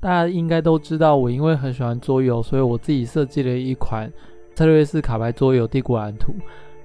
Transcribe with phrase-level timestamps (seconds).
[0.00, 4.10] 大家应该都知道，我因为很喜欢桌游，所以我自己设计了一款
[4.54, 6.32] 策略式卡牌桌游《帝国蓝图》。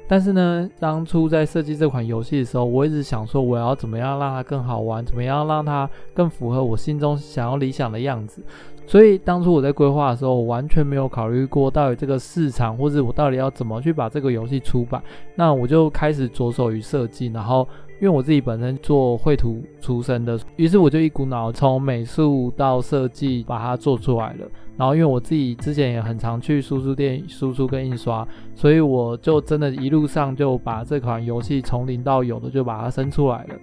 [0.08, 8.44] 但是呢，当初在设计这款游戏的时候，我一直想说，我要怎么样让它更好玩，怎么样让它更符合我心中想要理想的样子。
[8.86, 15.02] 所以当初我在规划的时候，我完全没有考虑过到底这个市场，或者我到底要怎么去把这个游戏出版。
[15.36, 17.68] 那我就开始着手于设计，然后。
[18.02, 24.46] 因为我自己本身做绘图出身的，于是我就一股脑从美术到设计把它做出来了。
[24.76, 33.56] 然后因为我自己之前也很常去输出店输出跟印刷，所以我就真的一路上就把这款游戏从零到有的就把它生出来了。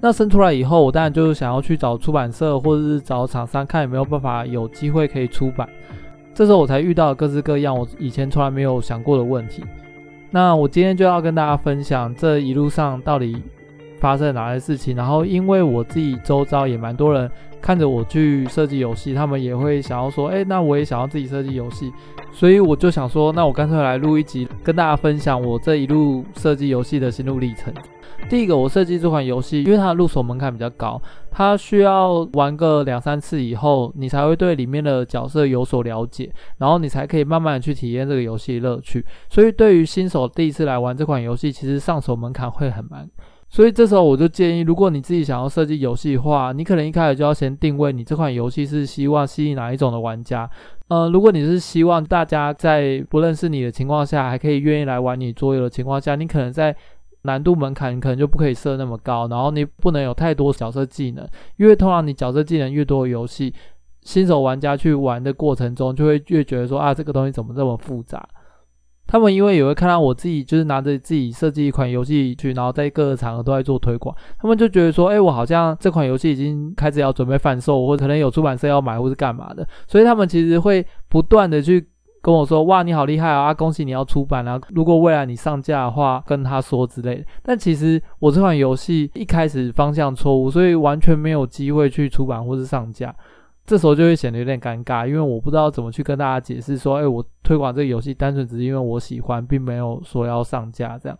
[0.00, 5.68] 那生出来以后，我当然就是想要去找出版社或者是找厂商看有没有办法有机会可以出版。
[6.34, 9.64] 这时候我才遇到各式各样我以前从来没有想过的问题。
[10.30, 13.42] 那我今天就要跟大家分享这一路上到底。
[14.00, 14.96] 发生哪些事情？
[14.96, 17.30] 然后因为我自己周遭也蛮多人
[17.62, 21.92] 看着我去设计游戏，他们也会想要说，哎，那我也想要自己设计游戏，
[22.32, 27.72] 所以我就想说，那我干脆来录一集，跟大家分享我这一路设计游戏的心路历程。
[28.28, 39.04] 第一个，我设计这款游戏，因为它的入手门槛比较高，它需要玩个两三次以后，你才会对里面的角色有所了解，然后你才可以慢慢的去体验这个游戏乐趣。
[39.28, 43.08] 所以对于新手第一次来玩这款游戏，其实上手门槛会很慢。
[43.52, 50.48] 所以这时候我就建议，如果你自己想要设计游戏的话，你可能一开始就要先定位你这款游戏是希望吸引哪一种的玩家。
[50.88, 56.74] 呃，如果你是希望大家在不认识你的情况下，还可以愿意来玩你桌游的情况下，你可能在
[57.24, 61.28] 难度门槛，可能就不可以设那么高，然后你不能有太多角色技能，
[61.58, 63.52] 因为通常你角色技能越多的游戏，
[64.00, 68.26] 新手玩家去玩的过程中，就会越觉得说啊，这个东西怎么这么复杂。
[69.06, 74.16] 他们因为也会看到我自己，就是拿着自己设计一款游戏去，然后在各个场合都在做推广。
[74.38, 79.66] 他们就觉得说，哎，我好像这款游戏已经开始要准备贩售，或可能有出版社要买，或是干嘛的。
[79.86, 81.86] 所以他们其实会不断的去
[82.22, 84.58] 跟我说，哇，你好厉害啊，恭喜你要出版啊！
[84.70, 87.24] 如果未来你上架的话，跟他说之类的。
[87.42, 93.14] 但其实我这款游戏一开始方向错误，所以完全没有机会去出版或是上架。
[93.64, 101.16] 这时候就会显得有点尴尬，因为我不知道怎么去跟大家解释说，哎，我推广这个游戏单纯只是因为我喜欢，并没有说要上架这样。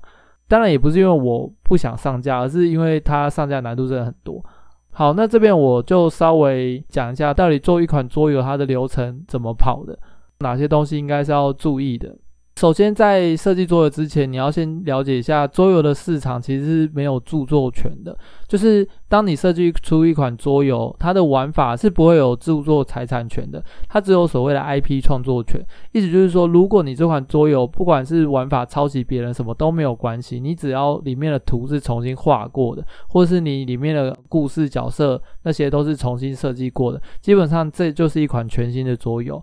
[0.48, 4.44] 当然也不是因为我不想上架，而是因为它上架难度真的很多。
[4.90, 9.98] 好，那这边我就稍微讲一下，到底做一款桌游它的流程怎么跑的，
[10.40, 12.14] 哪些东西应该是要注意的。
[12.54, 18.16] 首先，在设计桌游之前，你要先了解一下桌游的市场其实是没有著作权的。
[18.46, 25.60] 就是当你设计出一款桌游，它的玩法是不会有著作财产权的，它只有所谓的 IP 创作权。
[25.90, 39.42] 意思就是说，如果你这款桌游不管是玩法抄袭别人什么都没有关系，你只要里面的图是重新画过的，或是你里面的故事角色那些都是重新设计过的，基本上这就是一款全新的桌游，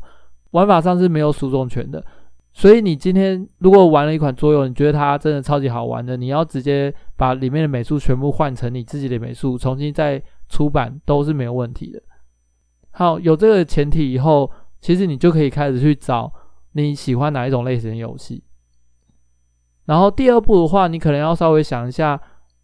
[0.51, 2.01] 玩法上是没有诉讼权的。
[2.59, 12.01] 所以你今天如果玩了一款桌游，你觉得它真的超级好玩的，你要直接把里面的美术全部换成你自己的美术，重新再出版都是没有问题的。
[12.91, 16.29] 好，有这个前提以后，其实你就可以开始去找
[16.73, 18.43] 你喜欢哪一种类型的游戏。
[19.85, 22.19] 然后第二步的话，你可能要稍微想一下，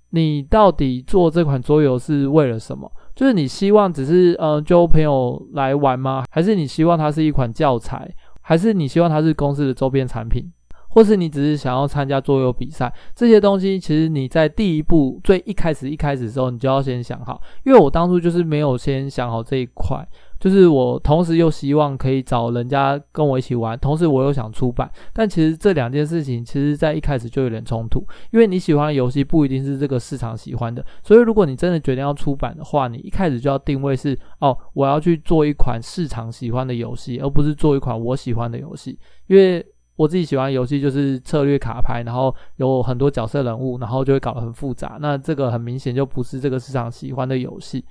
[0.09, 2.91] 你到底做这款桌游是为了什么？
[3.16, 6.25] 就是你希望只是呃揪朋友来玩吗？
[6.31, 8.13] 还是你希望它是一款教材？
[8.47, 10.51] 还是你希望它是公司的周边产品，
[10.89, 12.94] 或是你只是想要参加桌游比赛？
[13.16, 17.41] 这些东西其实你在第一步最一开始一开始的时候，你就要先想好。
[17.63, 20.07] 因为我当初就是没有先想好这一块。
[20.40, 39.66] 就是我同时又希望可以找人家跟我一起玩，同时我又想出版，但其实这两件事情其实在一开始就有点冲突，因为你喜欢的游戏不一定是这个市场喜欢的，所以如果你真的决定要出版的话，你一开始就要定位是哦，我要去做一款市场喜欢的游戏，而不是做一款我喜欢的游戏，因为
[39.96, 47.85] 我自己喜欢的游戏就是策略卡牌，然后有很多角色人物，然后就会搞得很复杂，那这个很明显就不是这个市场喜欢的游戏。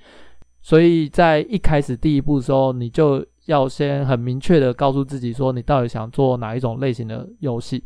[0.65, 7.83] 所以在一开始第一步的时候，你就要先很明确的告诉自己说，你到底想做哪一种类型的游戏。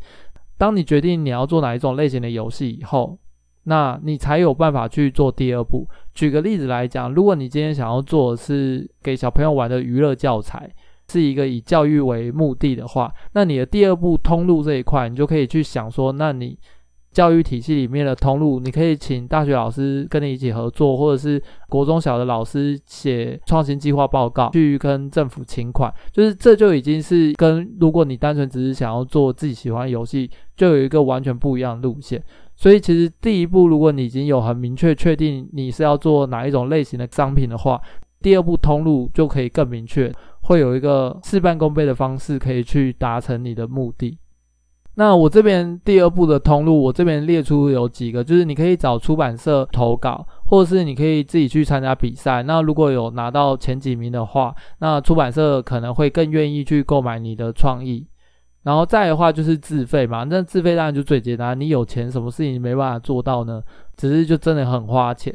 [0.56, 3.18] 当你决定你要做哪一种类型的游戏以后，
[3.64, 5.86] 那你才有办法去做第二步。
[6.14, 10.74] 举个例子来讲，如果你今天想要做的是给小朋友玩的娱乐教材，
[11.10, 16.58] 是一个以教育为目的的话，那你的第二步通路这一块，你就可以去想说，那你
[17.12, 32.22] 教育体系里面的通路，你可以请大学老师跟你一起合作，或者是国中小的老师写创新计划报告，去跟政府请款，就是这就已经是跟如果你单纯只是想要做自己喜欢的游戏，就有一个完全不一样的路线。
[32.54, 37.80] 所以其实第一步，如果你已经有很明确确定你是要做哪一种类型的商品的话，
[38.22, 44.18] 第二步通路就可以更明确，会有一个事半功倍的方式可以去达成你的目的。
[45.00, 52.42] 那我这边第二步的通路，我这边列出有几个，就是你可以找出版社投稿，或者是你可以自己去参加比赛。
[52.42, 58.06] 那如果有拿到前几名的话，那出版社可能会更愿意去购买你的创意。
[58.62, 63.62] 然后再的话就是自费嘛，那自费当然就最简单，你有钱，什么事情没办法做到呢？
[63.96, 65.32] 只是就真的很花钱，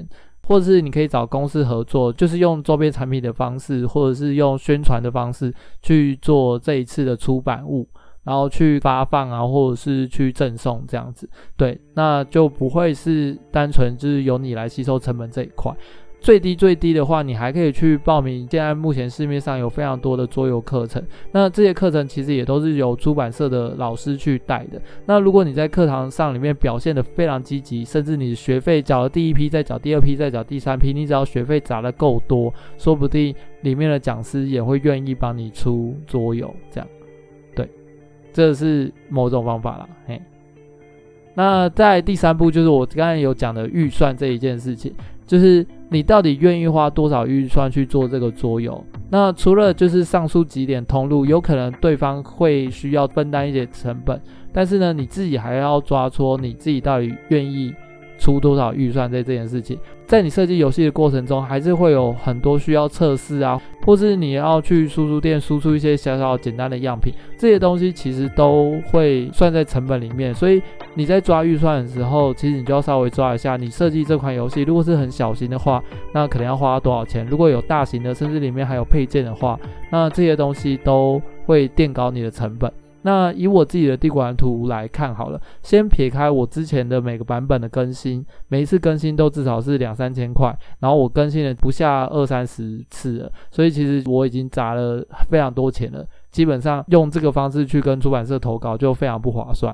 [0.47, 5.51] 或者是你可以找公司合作，就是用周边产品的方式，或者是用宣传的方式
[5.81, 7.89] 去做这一次的出版物，
[8.25, 15.73] 然后去发放啊，或者是去赠送这样子，对，那就不会是单纯就是由你来吸收成本这一块。
[16.21, 18.47] 最低最低的话，你还可以去报名。
[18.49, 20.99] 现在目前市面上有非常多的桌游课程，
[21.31, 24.81] 那这些课程其实也都是由出版社的老师去带的。
[25.05, 36.51] 那如果你在课堂上里面表现得非常积极，甚至你学费缴了第一批，再缴第二批，再缴第三批，你只要学费砸得够多，说不定里面的讲师也会愿意帮你出桌游。
[36.71, 36.87] 这样，
[38.35, 39.87] 这是某种方法啦。
[40.05, 40.21] 嘿，
[41.33, 44.93] 那在第三步就是我刚才有讲的预算这一件事情。
[45.25, 48.83] 就是你到底愿意花多少预算去做这个桌游？
[49.09, 54.21] 那除了就是上述几点通路，有可能对方会需要分担一些成本，
[54.51, 57.73] 但是呢，你自己还要抓出你自己到底愿意。
[58.17, 59.77] 出多少预算在这件事情，
[60.07, 70.33] 在你设计游戏的过程中，还是会有很多需要测试啊，或是你要去输出店输出一些小小简单的样品，这些东西其实都会算在成本里面。
[70.33, 70.61] 所以
[70.93, 79.59] 你在抓预算的时候，其实你就要稍微抓一下，你设计这款游戏如果是很小型的话，那可能要花多少钱；如果有大型的，甚至里面还有配件的话，
[79.91, 82.71] 那这些东西都会垫高你的成本。
[83.05, 96.03] 那以我自己的地图蓝图来看好了，先撇开我之前的每个版本的更新，每一次更新都至少是两三千块，然后我更新了不下二三十次了，所以其实我已经砸了非常多钱了。
[96.31, 99.73] 基本上用这个方式去跟出版社投稿就非常不划算。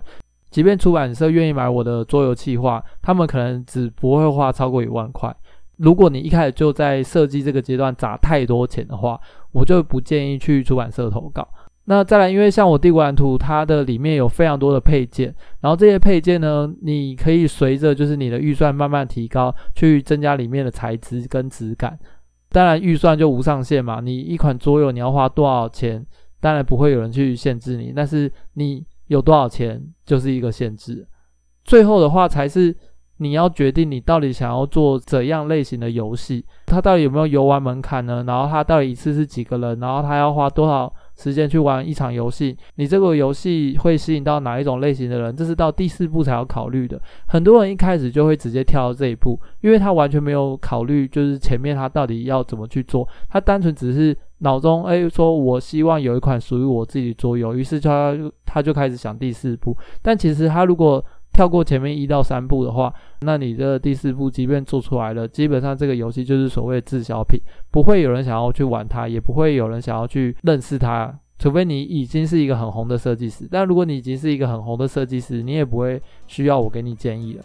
[0.49, 5.33] 即便出版社愿意买我的桌游企划，他们可能只不会花超过一万块。
[5.77, 9.17] 如果你一开始就在设计这个阶段砸太多钱的话，
[9.53, 11.47] 我就不建议去出版社投稿。
[11.91, 21.99] 那再来，因为像我帝国蓝图，它的里面有非常多的配件，然后这些配件呢，你可以随着就是你的预算慢慢提高，去增加里面的材质跟质感。
[22.49, 26.01] 当然预算就无上限嘛，你一款桌游你要花多少钱，
[26.39, 31.05] 当然不会有人去限制你，但是你有多少钱就是一个限制。
[31.65, 32.73] 最后的话才是
[33.17, 38.23] 你要决定你到底想要做怎样类型的游戏，它到底有没有游玩门槛呢？
[38.25, 39.77] 然后它到底一次是几个人？
[39.81, 40.93] 然后它要花多少？
[41.21, 45.35] 时间去玩一场游戏，你这个游戏会吸引到哪一种类型的人？
[45.35, 46.99] 这是到第四步才要考虑的。
[47.27, 53.07] 很多人一开始就会直接跳到这一步，因为他完全没有考虑，就是前面他到底要怎么去做。
[53.29, 59.77] 他单纯只是脑中哎说，我希望有一款属于我自己的桌游，于是他他就开始想第四步。
[60.01, 67.39] 但其实他如果跳过前面一到三步的话，那你的第四步即便做出来了，基本上这个游戏就是所谓的滞销品，
[67.71, 73.47] 不会有人想要去玩它，也不会有人想要去认识它，除非你已经是一个很红的设计师。
[73.49, 77.43] 但如果你已经是一个很红的设计师，你也不会需要我给你建议了。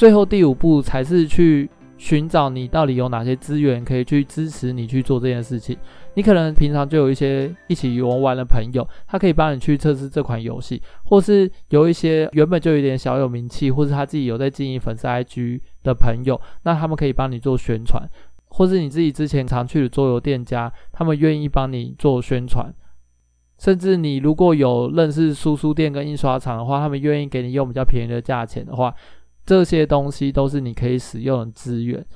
[0.00, 5.76] 最后第五步才是去寻找你到底有哪些资源可以去支持你去做这件事情。
[6.14, 18.02] 你可能平常就有一些一起游玩的朋友，他可以帮你去测试这款游戏，或是有一些原本就有点小有名气，或是他自己有在经营粉丝 IG 的朋友，那他们可以帮你做宣传，
[18.48, 22.72] 或是你自己之前常去的桌游店家，他们愿意帮你做宣传，
[23.58, 28.94] 甚至你如果有认识书书店跟印刷厂的话，他们愿意给你用比较便宜的价钱的话。
[29.50, 32.06] 这些东西都是你可以使用的资源。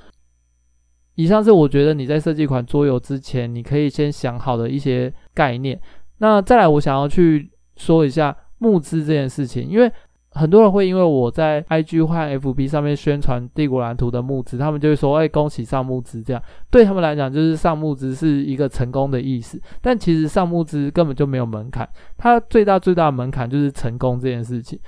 [1.15, 5.77] 以上是我觉得你在设计一款桌游之前，你可以先想好的一些概念。
[6.19, 9.91] 那再来，我想要去说一下募资这件事情，因为
[10.31, 19.61] 很多人会因为我在 IG 或 FB 上面宣传帝国蓝图的募资，他们就会说：“哎，恭喜上募资！”这样对他们来讲，就是上募资是一个成功的意思。
[19.81, 24.79] 但其实上募资根本就没有门槛，它最大最大的门槛就是成功这件事情。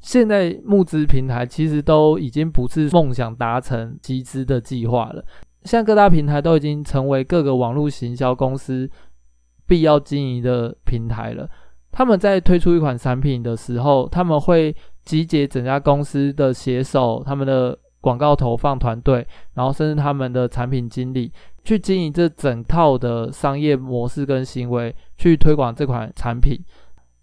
[0.00, 5.24] 现在募资平台其实都已经不是梦想达成集资的计划了，
[5.64, 8.88] 像各大平台都已经成为各个网络行销公司
[9.66, 11.48] 必要经营的平台了。
[11.90, 14.74] 他们在推出一款产品的时候，他们会
[15.04, 21.32] 集结整家公司的携手、他们的广告投放团队，然后甚至他们的产品经理
[21.64, 26.62] 去经营这整套的商业模式跟行为，去推广这款产品。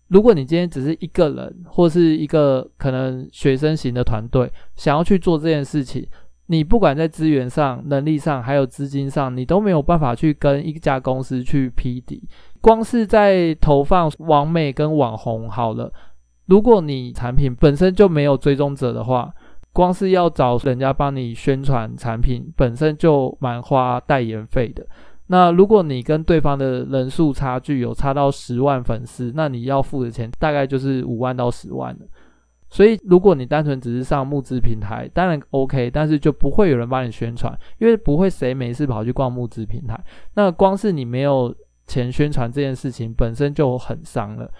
[0.07, 6.05] 如果你今天只是一个人，或是一个可能学生型的团队，想要去做这件事情，
[6.45, 12.21] 你不管在资源上、能力上，还有资金上，你都没有办法去跟一家公司去匹敌。
[12.61, 15.91] 光是在投放网美跟网红好了，
[16.45, 19.33] 如果你产品本身就没有追踪者的话，
[19.73, 24.85] 光是要找人家帮你宣传产品，本身就蛮花代言费的。
[25.27, 32.05] 那如果你跟对方的人数差距有差到十万粉丝，那你要付的钱大概就是五万到十万了。
[32.69, 39.99] 所以如果你单纯只是上募资平台，当然 OK，但是就不会有人帮你宣传，因为不会谁没事跑去逛募资平台。
[40.33, 41.55] 那光是你没有
[41.87, 44.51] 钱宣传这件事情本身就很伤了。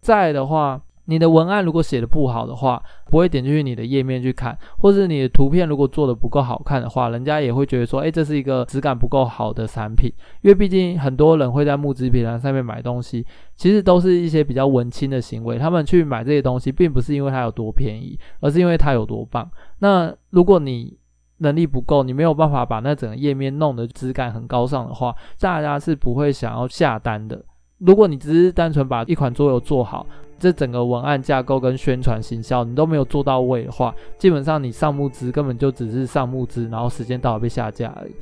[0.00, 0.80] 再的话。
[1.06, 2.80] 你的文案如果写的不好的话，
[3.10, 10.12] 不会点进去你的页面去看，或是你的图片如果做的不够好看的话，人家也会觉得说，诶，这是一个质感不够好的产品。
[10.42, 15.58] 因为毕竟很多人会在募资平台上面买东西，其实都是一些比较文青的行为。
[15.58, 19.50] 他们去买这些东西，并不是因为它有多便宜，而是因为它有多棒。
[19.80, 20.96] 那如果你
[21.38, 27.44] 能力不够，你没有办法把那整个页面弄得质感很高尚的话，大家是不会想要下单的。
[27.78, 30.06] 如果你只是单纯把一款桌游做好，
[30.42, 38.12] 这整个文案架构跟宣传行销你都没有做到位的话，基本上你上募资根本就只是上募资，然后时间到了被下架而已。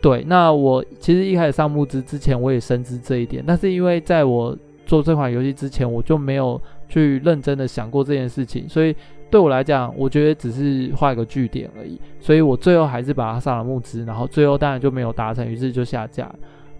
[0.00, 8.92] 对，那我其实一开始上募资之前我也深知这一点，但是因为在我做这款游戏之前，我就没有去认真的想过这件事情，所以
[9.30, 12.00] 对我来讲，我觉得只是画一个句点而已。
[12.18, 16.34] 所以我最后还是把它上了募资，然后最后当然就没有达成，于是就下架了。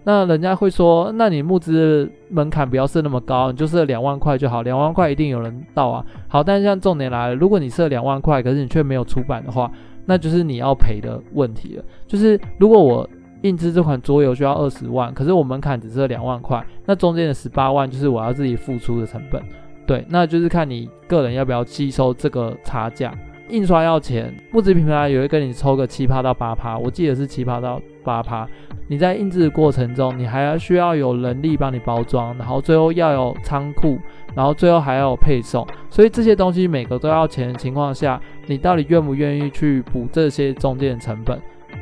[0.05, 6.05] 那人家会说，那你募资门槛不要设那么高，你就设两万块就好，两万块一定有人到啊。
[6.27, 9.71] 好，但是像重点来了，如果你设两万块，可是你却没有出版的话，
[10.05, 11.83] 那就是你要赔的问题了。
[12.05, 13.09] 就是如果我
[13.43, 19.41] 印制这款桌游需要二十万，可是我门槛只设两万块，那中间的十八万就是我要自己付出的成本。
[19.85, 23.13] 对，那就是看你个人要不要吸收这个差价。
[23.53, 28.47] 印刷要钱，募资平台也会跟你抽个七趴到八趴，我记得是七趴到八趴。
[28.87, 33.99] 你在印制的过程中，你还要需要有人力帮你包装，然后最后要有仓库，
[34.33, 41.39] 然后最后还要有配送，所以这些东西每个都要钱的情况下，你到底愿不愿意去补这些中间的成本？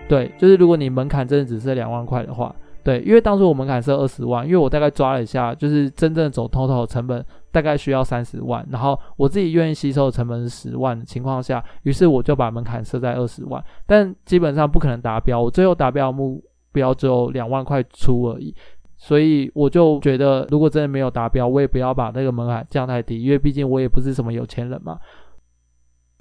[0.09, 2.53] 对，就是如果你门槛真的只是两万块的话。
[2.83, 16.41] 对，因为当初我门槛是二十万，因为我大概抓了一下，就是真正走 total 的成本大概需要三十万，然后我自己愿意吸收的成本是十万的情况下，于是我就把门槛设在二十万，但基本上不可能达标，我最后达标的目
[16.71, 18.55] 标只有两万块出而已，
[18.97, 24.97] 所以我就觉得如果真的没有达标，我也不要把那个门槛降太低，因为毕竟我也不是什么有钱人嘛。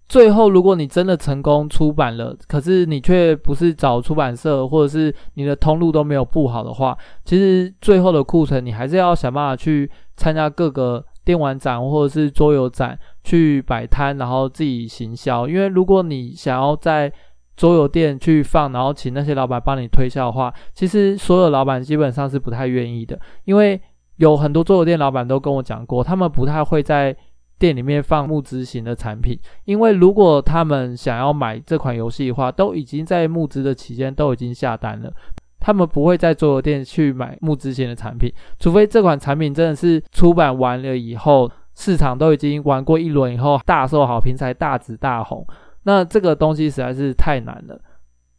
[0.09, 15.49] 最后，如果你真的成功出版了，可是你却不是找出版社，或者是你的通路都没有布好的话，其实最后的库存你还是要想办法去参加各个电玩展或者是桌游展去摆摊，然后自己行销。
[15.49, 17.13] 因为如果你想要在
[17.57, 23.81] 桌游店去放，然后请那些老板帮你推销的话，其实所有老板基本上是不太愿意的，因为
[24.17, 27.17] 有很多桌游店老板都跟我讲过，他们不太会在。
[27.61, 35.13] 店里面放募资型的产品，因为如果他们想要买这款游戏的话，都已经在募资的期间都已经下单了，
[35.61, 45.47] 他们不会在桌游店去买募资型的产品，除非这款产品真的是出版完了以后，市场都已经玩过一轮以后大受好评才大紫大红，
[45.85, 47.81] 那这个东西实在是太难了，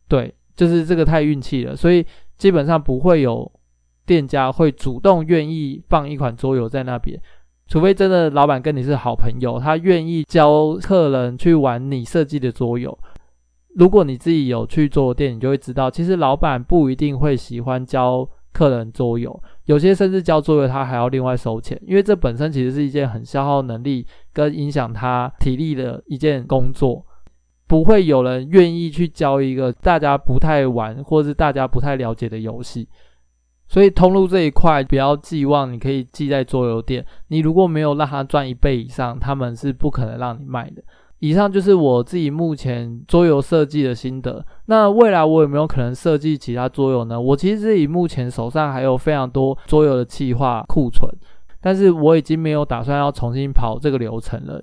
[0.07, 2.05] 对，就是这个太运气了，所以
[2.37, 3.49] 基本上不会有
[4.05, 7.19] 店家会主动愿意放一款桌游在那边。
[7.67, 12.97] 除非真的老板跟你是好朋友，他愿意教客人去玩你设计的桌游。
[13.75, 27.05] 如果你自己有去桌游店，你就会知道，其实老板不一定会喜欢教客人桌游，有些甚至教桌游他还要另外收钱，因为这本身其实是一件很消耗能力跟影响他体力的一件工作。
[27.67, 32.85] 不会有人愿意去教一个大家不太玩或是大家不太了解的游戏。
[33.69, 37.05] 所以通路这一块不要寄望，你可以寄在桌游店。
[37.29, 40.83] 你如果没有让他赚一倍以上，他们是不可能让你卖的。
[41.21, 44.43] 以上就是我自己目前桌游设计的心得。
[44.65, 47.21] 那未来我有没有可能设计其他桌游呢？
[47.21, 51.07] 我其实自己目前手上还有非常多桌游的企划库存，
[51.61, 54.59] 但是我已经没有打算要重新跑这个流程了。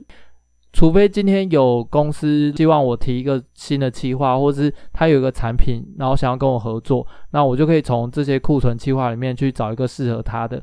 [0.72, 10.60] 除非今天有公司希望我提一个新的企划，或是他有一个产品，然后想要跟我合作，那我就可以从这些库存企划里面去找一个适合他的。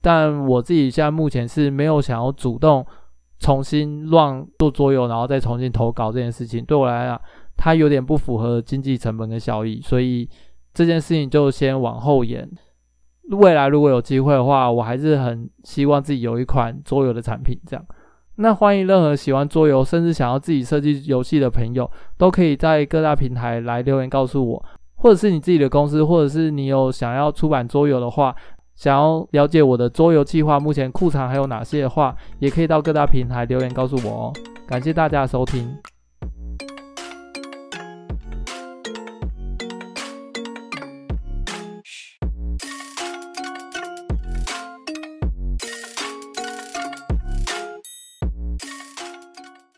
[0.00, 2.86] 但我自己现在目前是没有想要主动
[3.40, 7.20] 重新乱做桌游，然后再重新投稿这件事情，对我来讲，
[7.56, 10.28] 它有点不符合经济成本跟效益，所以
[10.74, 12.48] 这件事情就先往后延。
[13.30, 17.84] 未来如果有机会的话，我还是很希望自己有一款桌游的产品，这样。
[18.36, 24.64] 那欢迎任何喜欢桌游，甚至想要自己设计游戏的朋友，都可以在各大平台来留言告诉我，
[24.96, 28.34] 或者是你自己的公司，或者是你有想要出版桌游的话，
[28.78, 34.32] 想要了解我的桌游计划，目前库藏还有哪些的话，也可以到各大平台留言告诉我哦。
[34.68, 35.76] 感谢大家的收听。